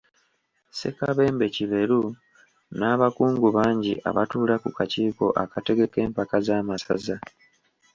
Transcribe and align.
Ssekabembe 0.71 1.45
Kiberu 1.55 2.01
n'abakungu 2.79 3.47
bangi 3.57 3.93
abatuula 4.09 4.55
ku 4.63 4.69
kakiiko 4.77 5.25
akategeka 5.43 5.97
empaka 6.05 6.37
z'amasaza. 6.45 7.15